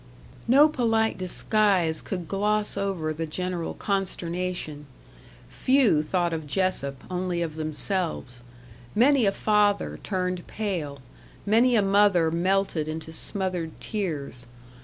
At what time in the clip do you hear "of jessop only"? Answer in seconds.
6.33-7.43